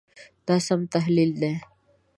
دا 0.47 0.55
سم 0.67 0.81
تحلیل 0.93 1.31
دی. 1.41 1.53